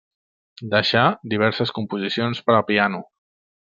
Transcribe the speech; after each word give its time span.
Deixà 0.71 1.03
diverses 1.33 1.73
composicions 1.81 2.41
per 2.49 2.57
a 2.61 2.65
piano. 2.71 3.03